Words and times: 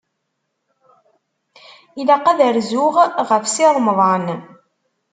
Ilaq 2.01 2.25
ad 2.31 2.39
rzuɣ 2.57 2.95
ɣef 3.29 3.43
Si 3.53 3.65
Remḍan. 3.75 4.25